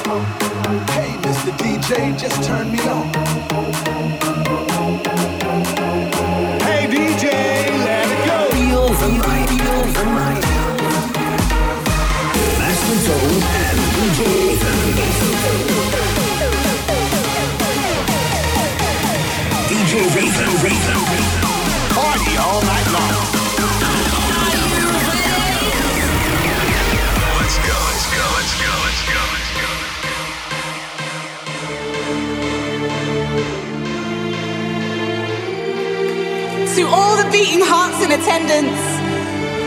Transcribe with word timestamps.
Hey, 0.00 1.12
Mr. 1.20 1.52
DJ, 1.58 2.18
just 2.18 2.42
turn 2.42 2.72
me 2.72 2.80
on. 2.88 3.06
Hey, 6.62 6.86
DJ, 6.88 7.24
let 7.84 8.08
it 8.08 8.26
go. 8.26 8.48
Feel 8.50 8.88
the 8.88 9.08
night, 9.18 9.48
feel 9.48 9.82
the 9.92 10.04
night. 10.04 10.44
Master 12.58 12.98
Zone 13.04 13.42
and 13.60 13.80
DJ 19.68 20.00
Raven, 20.14 20.50
Raven. 20.64 20.99
To 36.80 36.88
all 36.88 37.12
the 37.12 37.28
beating 37.28 37.60
hearts 37.60 38.00
in 38.00 38.08
attendance, 38.08 38.80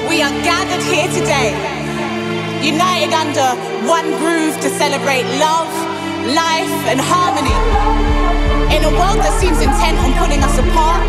we 0.10 0.26
are 0.26 0.34
gathered 0.42 0.82
here 0.82 1.06
today, 1.14 1.54
united 2.66 3.14
under 3.14 3.54
one 3.86 4.10
groove 4.18 4.58
to 4.66 4.70
celebrate 4.82 5.22
love, 5.38 5.70
life, 6.34 6.74
and 6.90 6.98
harmony. 6.98 7.54
In 8.74 8.82
a 8.82 8.90
world 8.98 9.22
that 9.22 9.30
seems 9.38 9.62
intent 9.62 10.02
on 10.02 10.10
pulling 10.18 10.42
us 10.42 10.58
apart, 10.58 11.06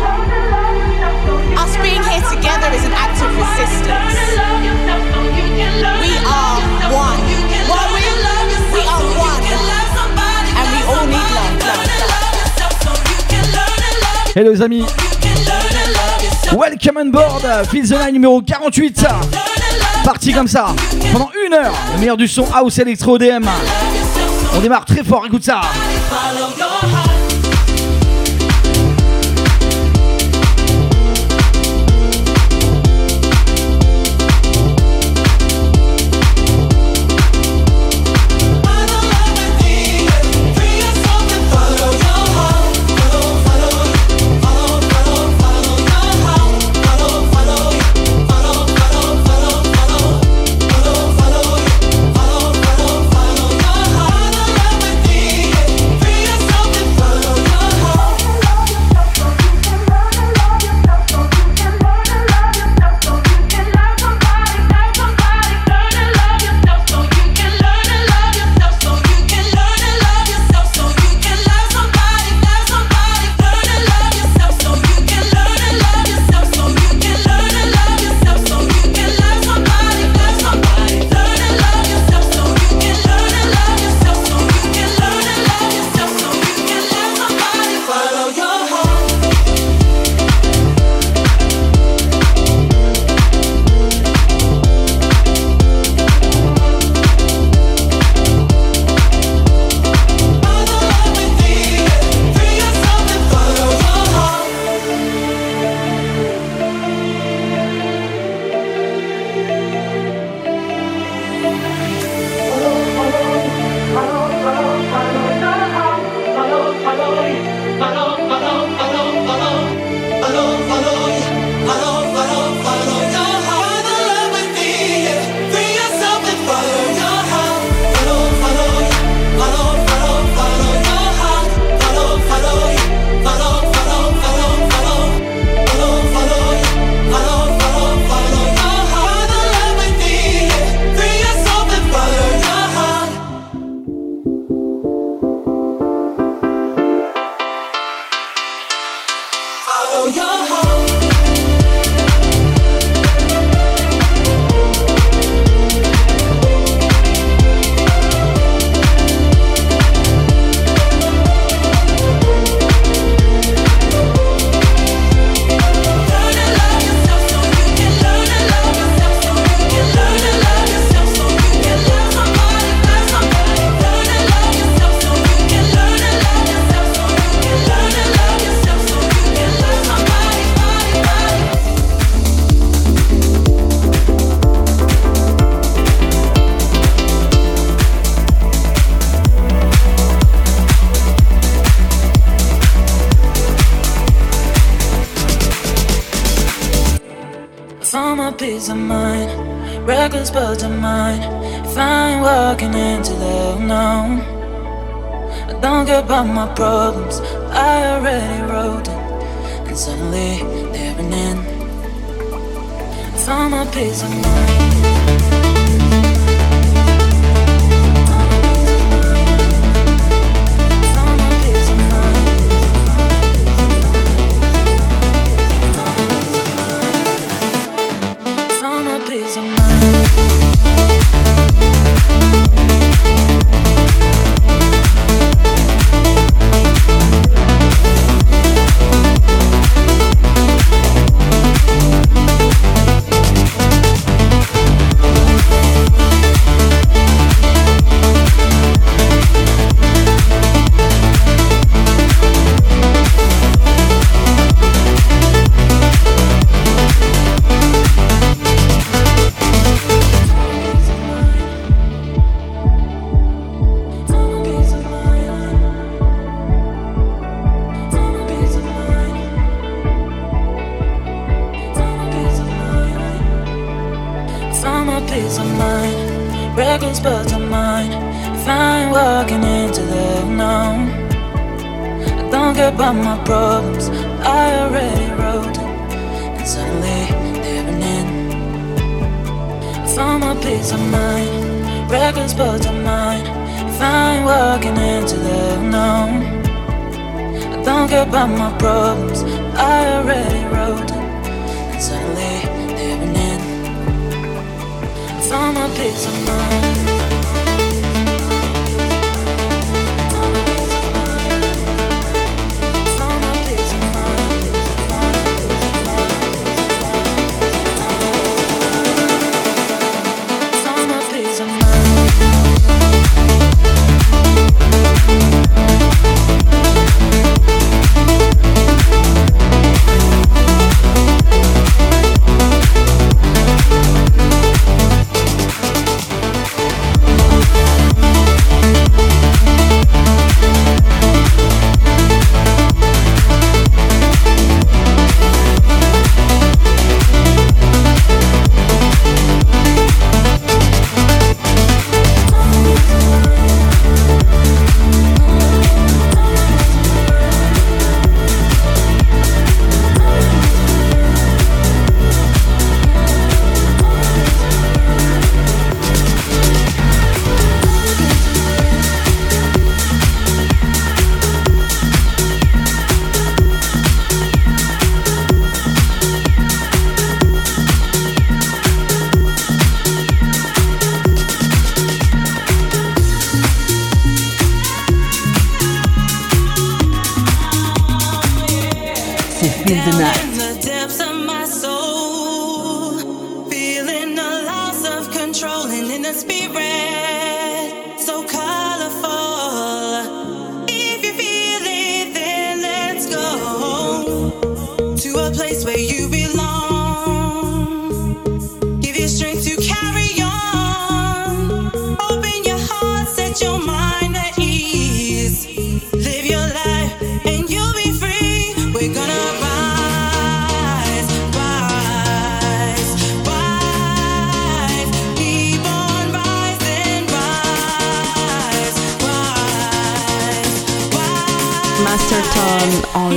us 1.57 1.73
being 1.81 2.05
here 2.05 2.21
together 2.29 2.69
is 2.69 2.85
an 2.85 2.93
act 2.93 3.17
of 3.25 3.33
resistance. 3.33 4.13
We 6.05 6.13
are 6.21 6.61
one. 6.93 7.17
What 7.65 7.85
we? 7.97 8.05
We 8.77 8.81
are 8.85 9.05
one. 9.25 9.41
And 10.53 10.65
we 10.69 10.81
all 10.85 11.05
need 11.09 11.29
love, 11.33 11.65
love, 11.65 11.81
love. 11.97 12.25
Hello 14.37 14.51
les 14.51 14.61
amis, 14.61 14.85
welcome 16.53 16.97
on 16.97 17.11
board, 17.11 17.43
Feel 17.69 17.87
the 17.87 18.11
numéro 18.11 18.41
48. 18.41 19.05
Parti 20.03 20.33
comme 20.33 20.47
ça, 20.47 20.67
pendant 21.11 21.29
une 21.45 21.53
heure, 21.53 21.73
le 21.93 21.99
meilleur 21.99 22.17
du 22.17 22.27
son 22.27 22.45
House 22.53 22.77
Electro 22.77 23.17
DM. 23.17 23.45
On 24.55 24.59
démarre 24.59 24.85
très 24.85 25.03
fort, 25.03 25.25
écoute 25.25 25.43
ça. 25.43 25.61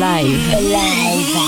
En 0.00 1.47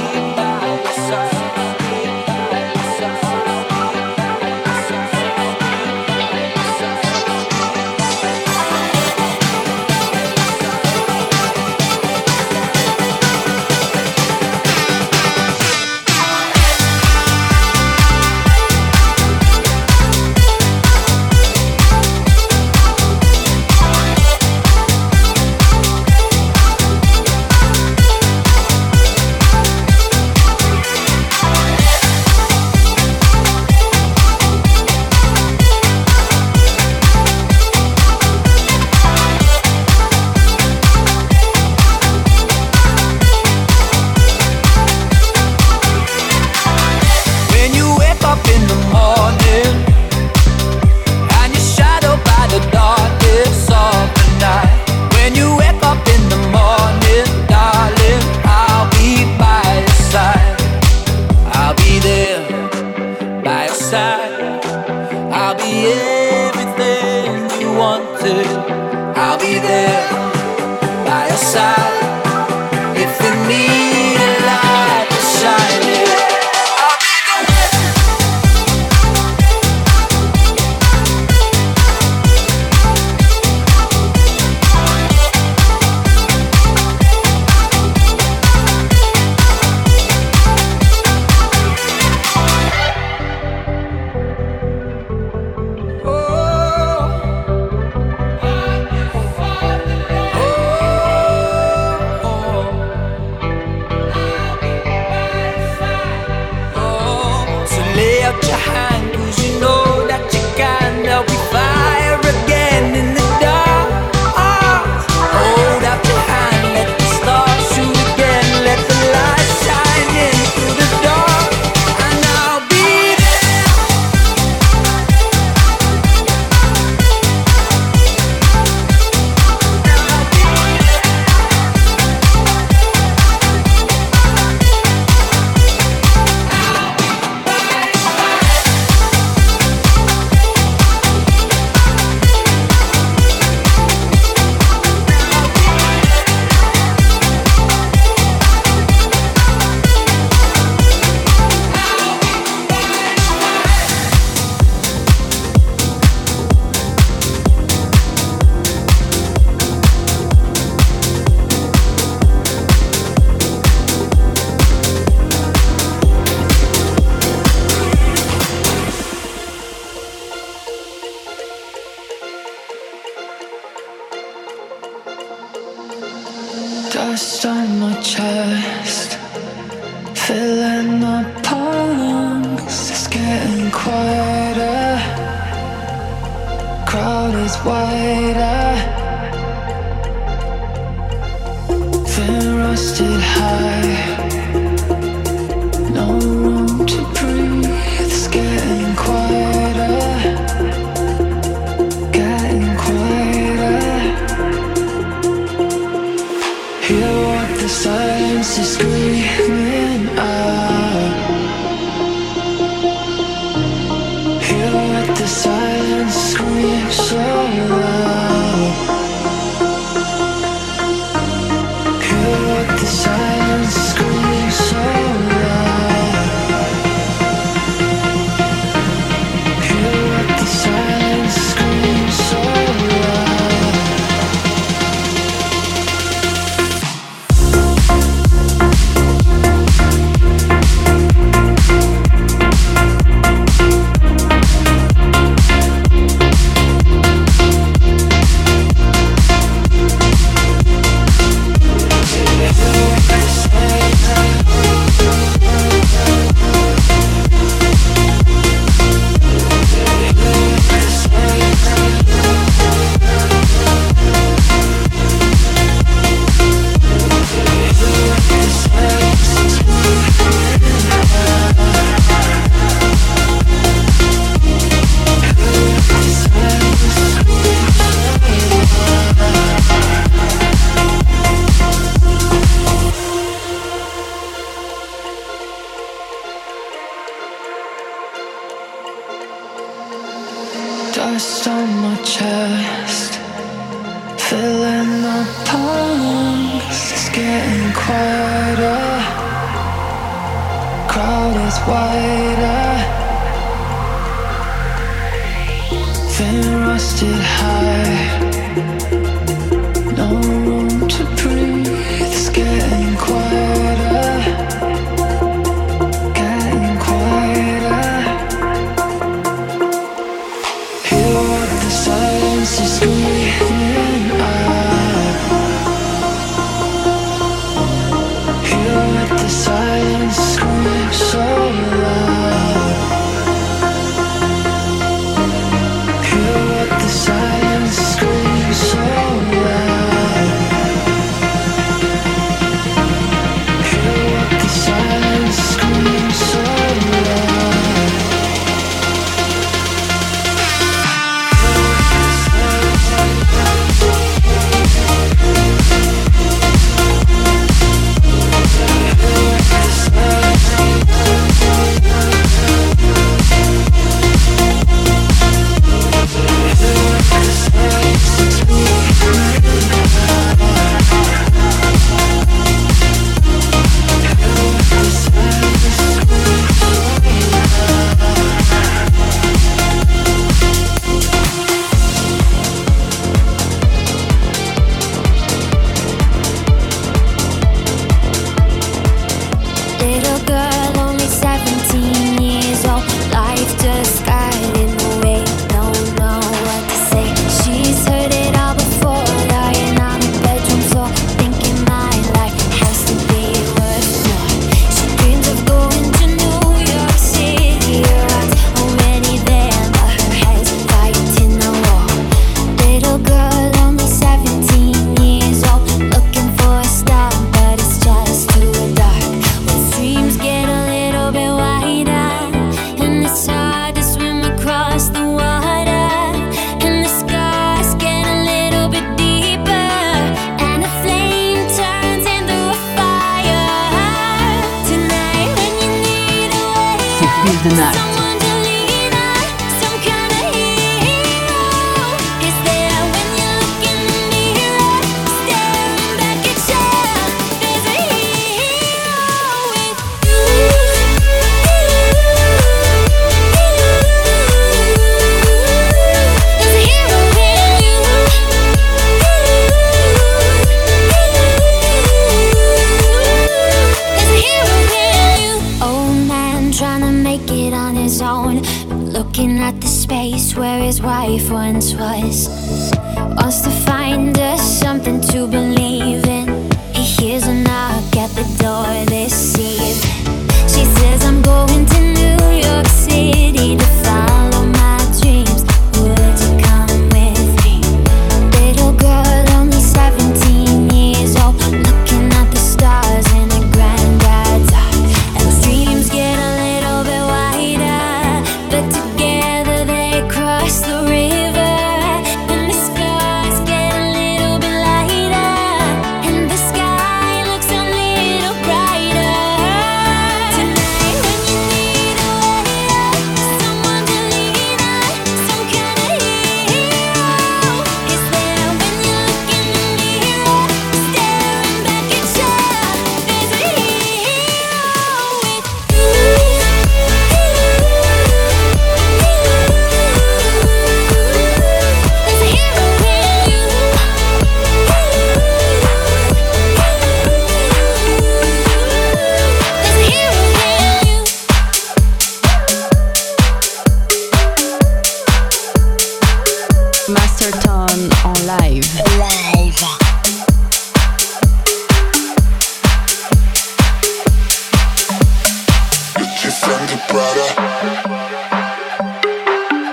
Prada. 556.91 557.27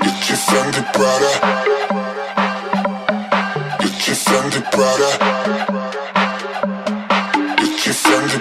Get 0.04 0.28
your 0.28 0.38
friend, 0.38 0.74
Prada. 0.94 1.33
Get 3.81 4.07
your 4.07 4.16
Fendi 4.26 4.61
your 7.87 7.96
Fendi 8.02 8.38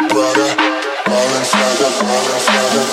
All 1.08 1.30
inside 1.40 1.82
of, 1.88 1.96
all 2.08 2.28
inside 2.36 2.76
of. 2.78 2.87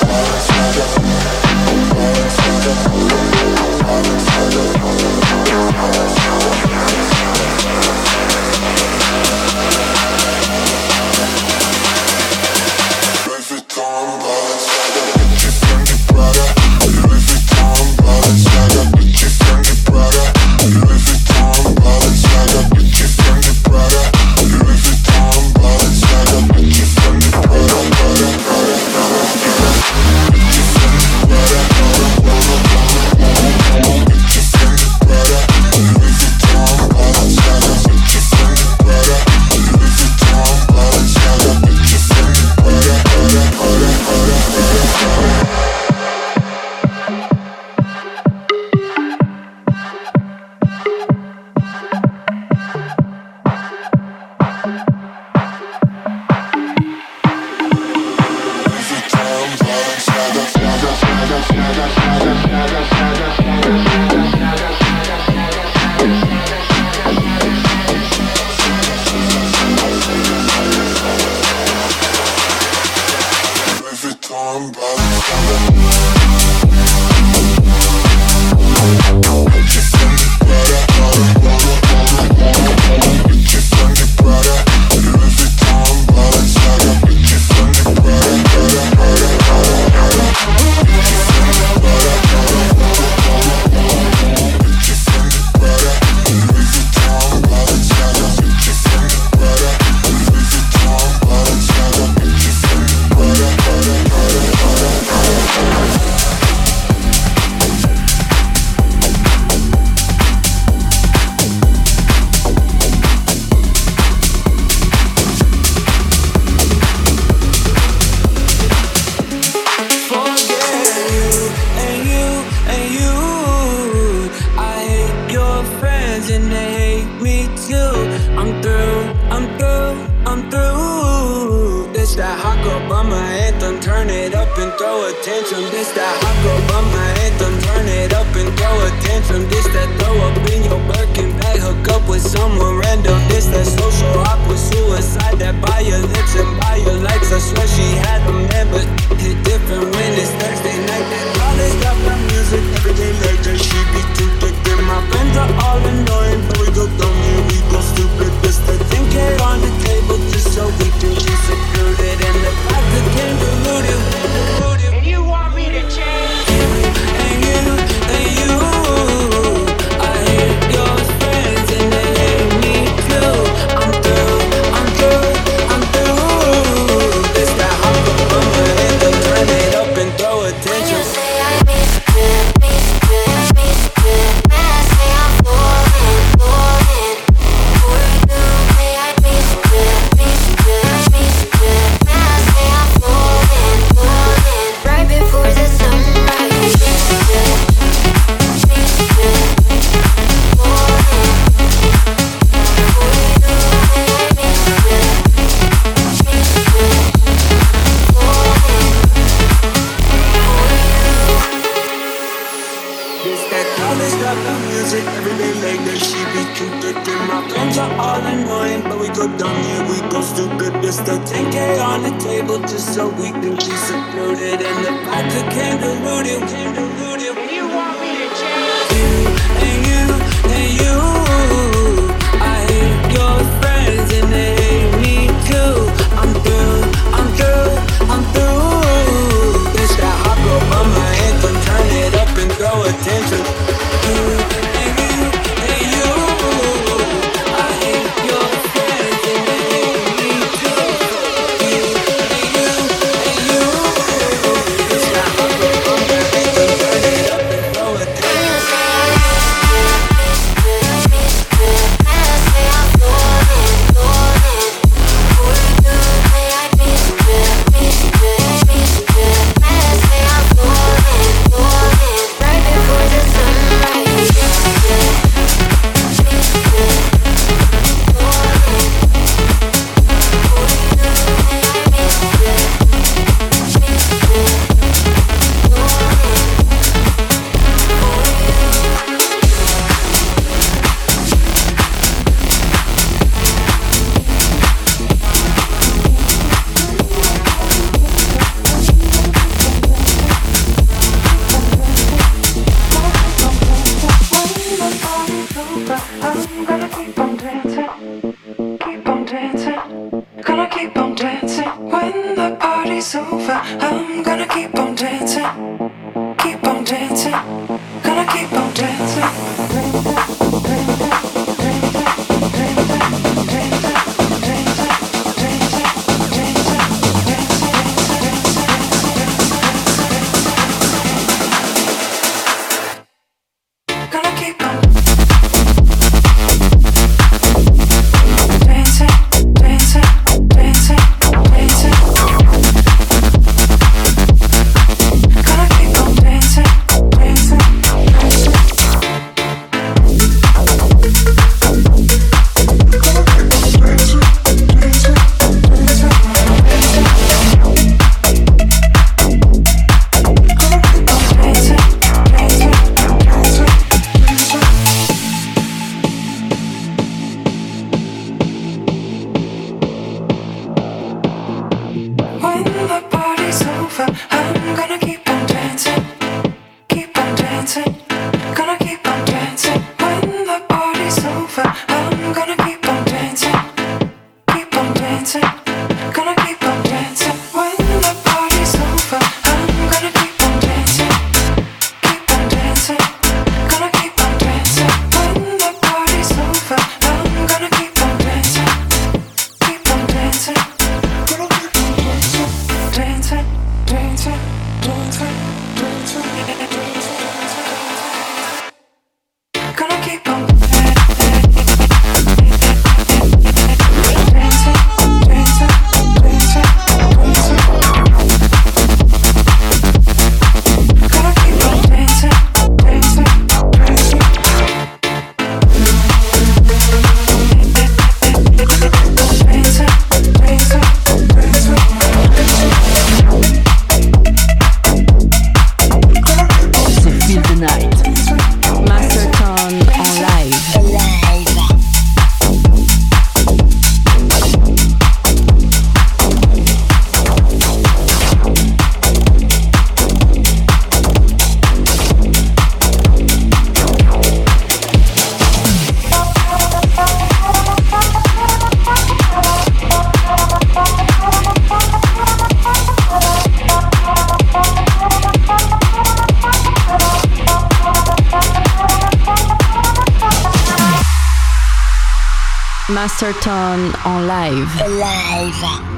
En 473.24 474.26
live. 474.26 474.84
Live. 474.86 475.93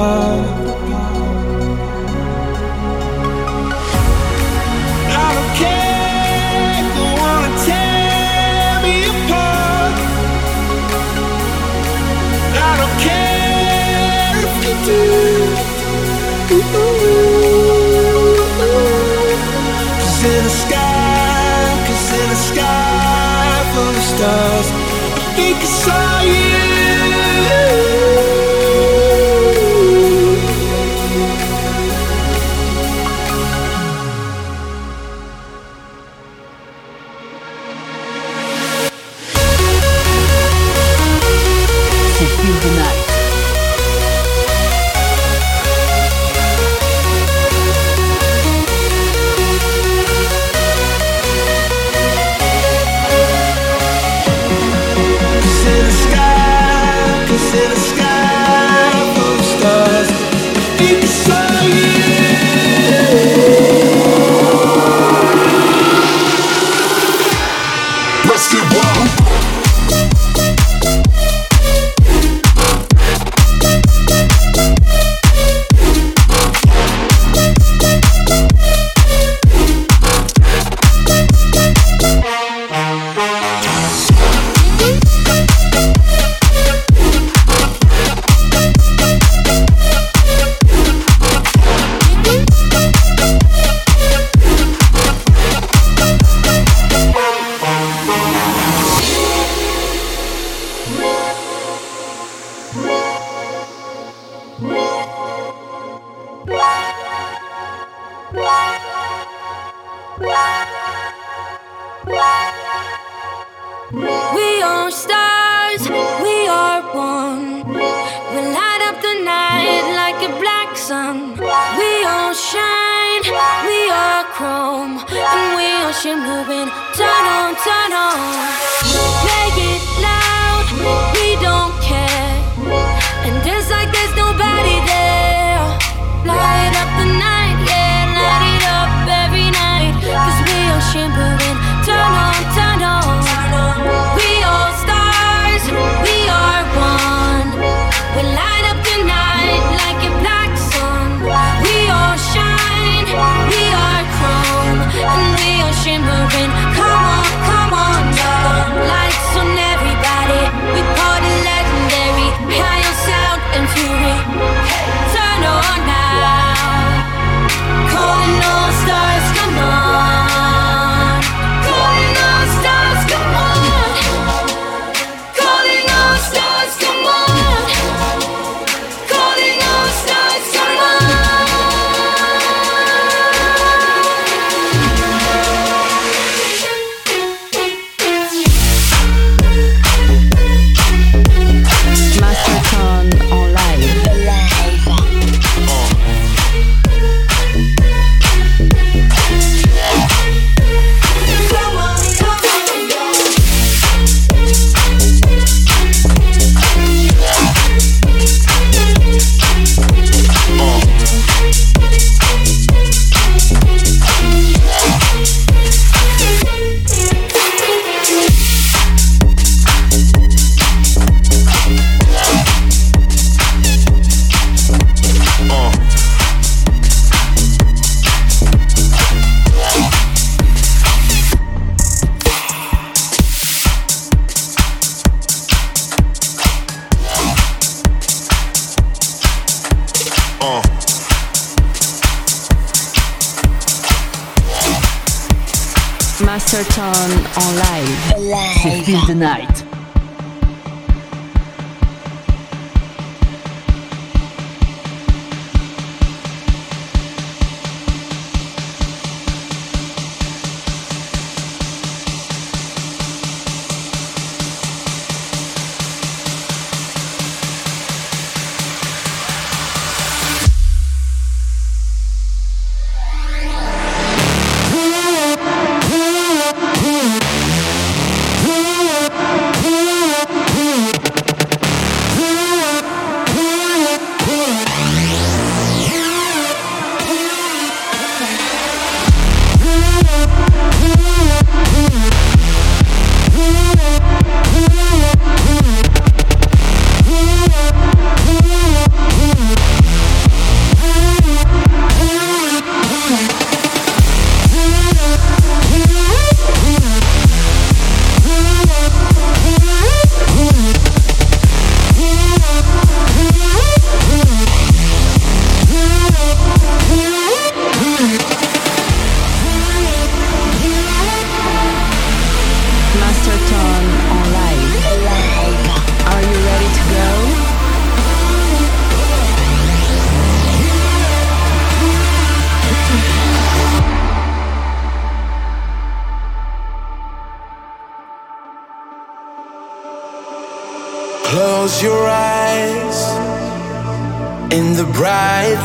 Of 0.00 0.48
stars, 24.02 24.70
I 24.70 25.34
think 25.36 25.56
I 25.56 25.64
saw 25.64 26.07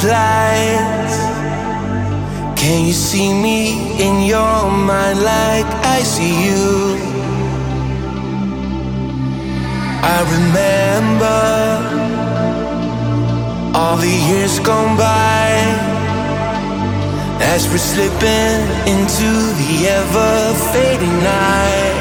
lights. 0.03 1.17
Can 2.59 2.85
you 2.85 2.93
see 2.93 3.33
me 3.33 3.59
in 4.05 4.23
your 4.27 4.71
mind 4.71 5.19
like 5.21 5.69
I 5.95 5.99
see 6.03 6.35
you? 6.47 6.97
I 10.15 10.19
remember 10.35 11.41
all 13.77 13.97
the 13.97 14.15
years 14.29 14.59
gone 14.59 14.97
by 14.97 15.49
as 17.53 17.67
we're 17.69 17.77
slipping 17.77 18.59
into 18.93 19.29
the 19.59 19.87
ever 19.99 20.53
fading 20.71 21.17
night. 21.23 21.92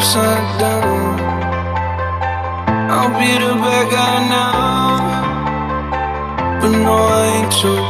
upside 0.00 0.58
down. 0.58 1.20
I'll 2.90 3.12
be 3.20 3.32
the 3.44 3.52
bad 3.62 3.86
guy 3.92 4.16
now, 4.30 5.00
but 6.60 6.70
no, 6.70 6.94
I 6.94 7.26
ain't 7.36 7.52
too. 7.52 7.89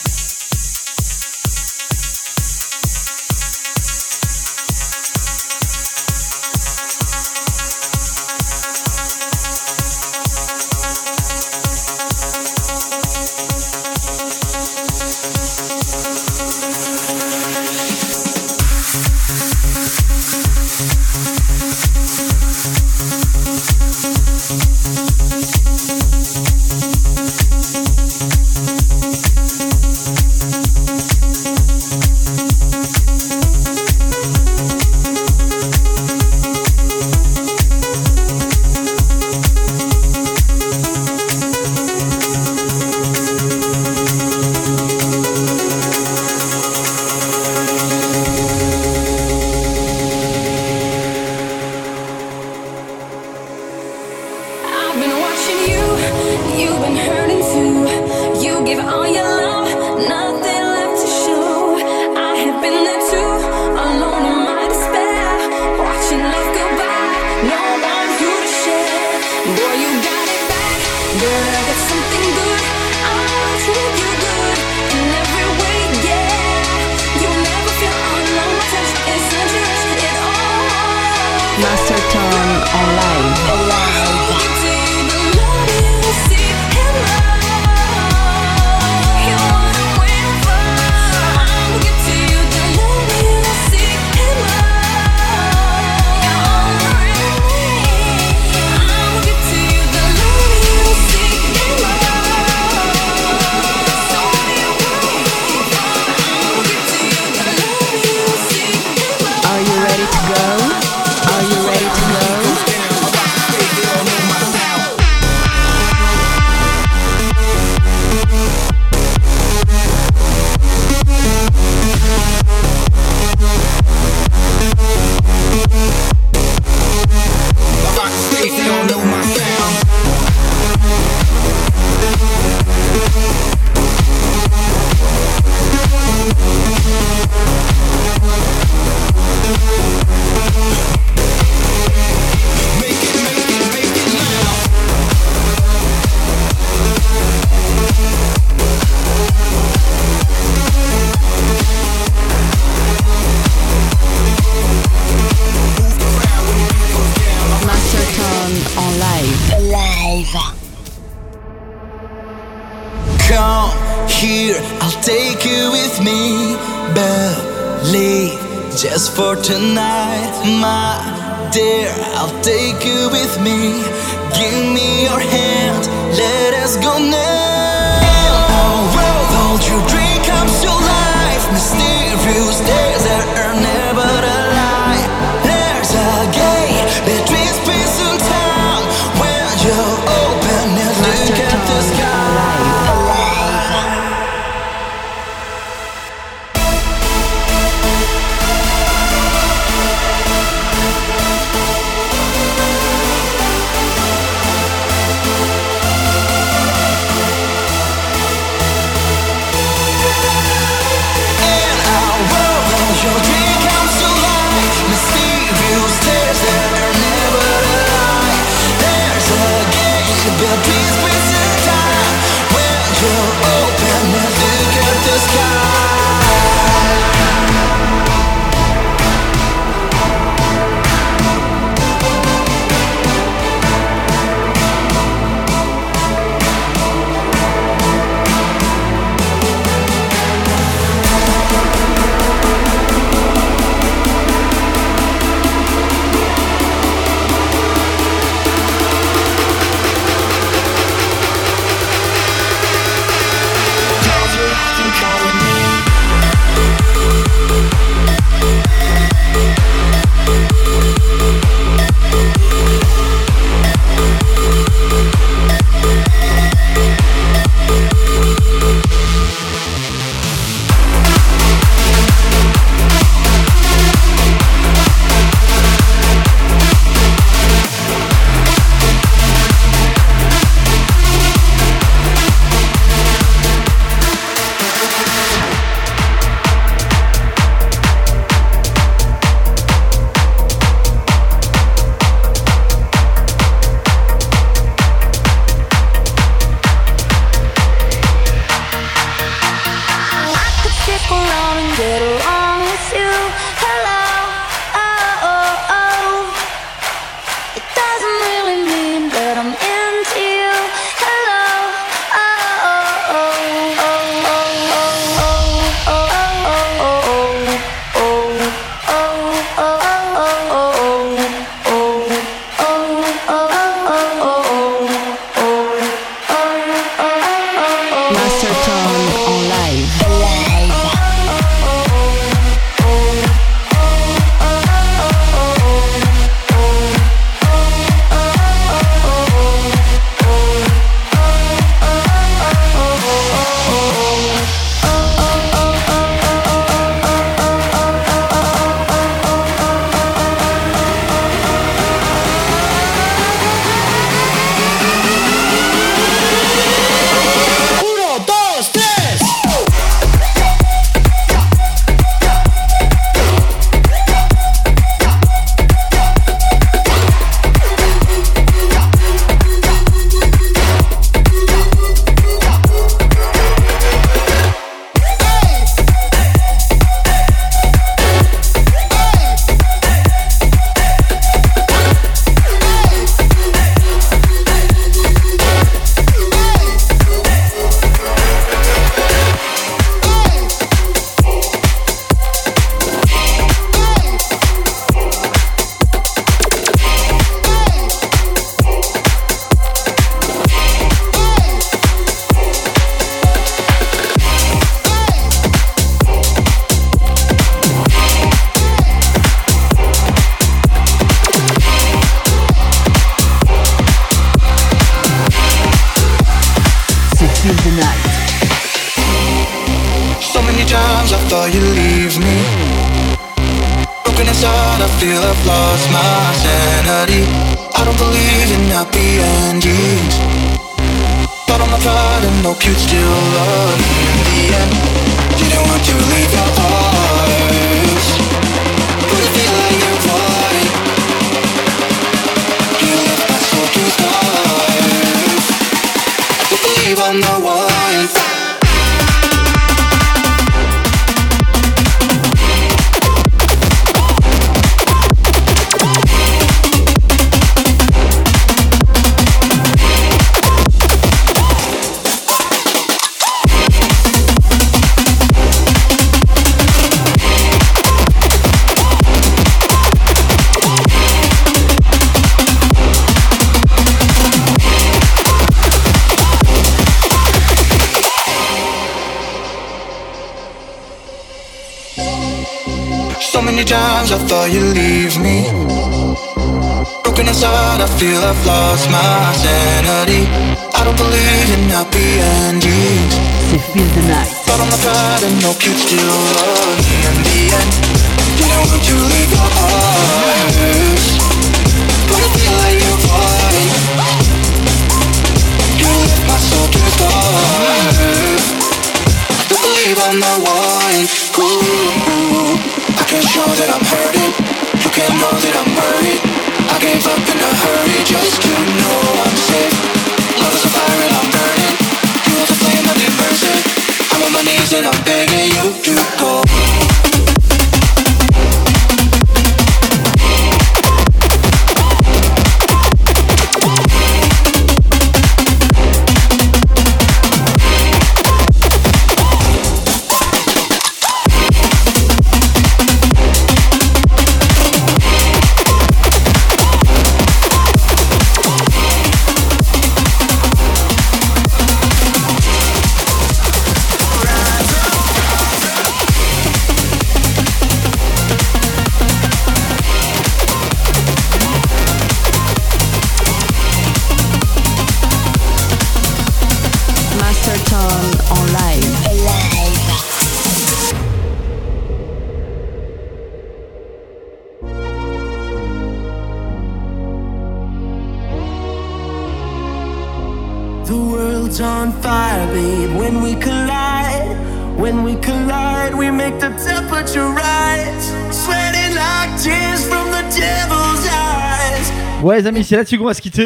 les 592.41 592.47
amis, 592.47 592.63
c'est 592.63 592.75
là-dessus 592.75 592.97
qu'on 592.97 593.05
va 593.05 593.13
se 593.13 593.21
quitter. 593.21 593.45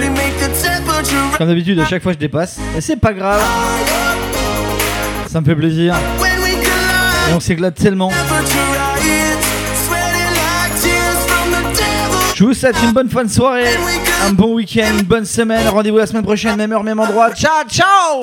Comme 1.38 1.48
d'habitude, 1.48 1.80
à 1.80 1.86
chaque 1.86 2.02
fois 2.02 2.14
je 2.14 2.18
dépasse. 2.18 2.58
Mais 2.74 2.82
c'est 2.82 2.96
pas 2.96 3.14
grave. 3.14 3.42
Ça 5.28 5.42
me 5.42 5.46
fait 5.46 5.56
plaisir. 5.56 5.96
Et 7.30 7.34
on 7.34 7.40
s'éclate 7.40 7.76
tellement. 7.76 8.12
Je 12.36 12.44
vous 12.44 12.54
souhaite 12.54 12.76
une 12.84 12.92
bonne 12.92 13.10
fin 13.10 13.24
de 13.24 13.30
soirée, 13.30 13.78
un 14.26 14.34
bon 14.34 14.56
week-end, 14.56 14.92
une 15.00 15.06
bonne 15.06 15.26
semaine. 15.26 15.68
Rendez-vous 15.70 15.98
la 15.98 16.06
semaine 16.06 16.24
prochaine, 16.24 16.58
même 16.58 16.72
heure, 16.72 16.84
même 16.84 17.00
endroit. 17.00 17.34
Ciao, 17.34 17.64
ciao 17.70 18.22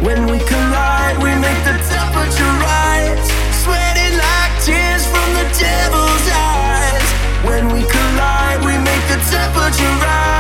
When 0.07 0.27
we 0.31 0.39
collide, 0.39 1.17
we 1.19 1.31
make 1.47 1.61
the 1.69 1.77
temperature 1.95 2.55
rise. 2.71 3.27
Sweating 3.63 4.15
like 4.27 4.53
tears 4.67 5.05
from 5.13 5.29
the 5.39 5.47
devil's 5.59 6.27
eyes. 6.31 7.07
When 7.49 7.65
we 7.75 7.83
collide, 7.97 8.61
we 8.69 8.75
make 8.89 9.05
the 9.13 9.19
temperature 9.33 9.95
rise. 10.07 10.34